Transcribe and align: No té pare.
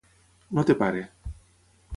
No 0.59 0.63
té 0.69 0.77
pare. 0.81 1.05